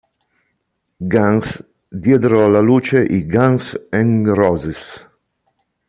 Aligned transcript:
Guns, 1.11 1.63
diedero 1.91 2.43
alla 2.45 2.59
luce 2.59 3.03
i 3.03 3.23
Guns 3.27 3.89
N' 3.91 4.33
Roses. 4.33 5.07